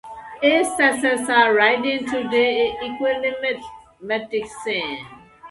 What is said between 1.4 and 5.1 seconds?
riding today is Esquimalt-Metchosin.